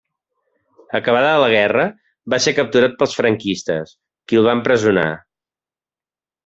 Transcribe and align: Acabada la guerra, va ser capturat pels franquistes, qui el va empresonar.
Acabada 0.99 1.33
la 1.43 1.49
guerra, 1.55 1.85
va 2.35 2.41
ser 2.47 2.55
capturat 2.61 2.99
pels 3.03 3.15
franquistes, 3.21 3.95
qui 4.27 4.43
el 4.43 4.51
va 4.51 4.61
empresonar. 4.63 5.11